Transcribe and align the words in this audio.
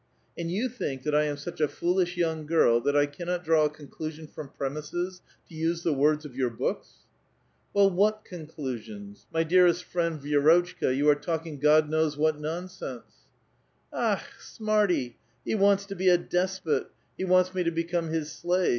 "And 0.39 0.49
you 0.49 0.67
think 0.67 1.03
that 1.03 1.13
I 1.13 1.25
am 1.25 1.37
such 1.37 1.61
a 1.61 1.67
foolish 1.67 2.17
young 2.17 2.47
girl 2.47 2.81
that 2.81 2.97
I 2.97 3.05
cannot 3.05 3.43
draw 3.43 3.65
a 3.65 3.69
conclusion 3.69 4.25
from 4.25 4.49
premises, 4.49 5.21
to 5.47 5.53
use 5.53 5.83
the 5.83 5.93
words 5.93 6.25
of 6.25 6.35
your 6.35 6.49
books?"" 6.49 7.05
Well, 7.75 7.87
what 7.91 8.25
conclusions? 8.25 9.27
My 9.31 9.43
dearest 9.43 9.83
friend, 9.83 10.19
Vi^rotchka, 10.19 10.97
YOU 10.97 11.07
are 11.07 11.13
talking: 11.13 11.59
God 11.59 11.87
knows 11.87 12.17
what 12.17 12.39
nonsense." 12.39 13.03
^*'A}ch! 13.93 14.23
smartv! 14.39 15.13
he 15.45 15.53
wants 15.53 15.85
to 15.85 15.93
be 15.95 16.09
a 16.09 16.17
despot; 16.17 16.89
he 17.15 17.23
wants 17.23 17.53
me 17.53 17.61
to 17.63 17.69
become 17.69 18.07
his 18.09 18.31
slave 18.31 18.69